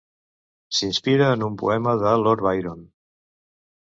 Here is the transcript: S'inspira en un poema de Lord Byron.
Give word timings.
S'inspira 0.77 1.27
en 1.33 1.45
un 1.49 1.59
poema 1.65 1.95
de 2.05 2.17
Lord 2.23 2.45
Byron. 2.49 2.85